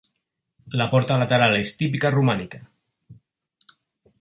La 0.81 0.87
porta 0.93 1.17
lateral 1.23 1.53
és 1.59 1.73
típica 1.81 2.13
romànica. 2.17 2.63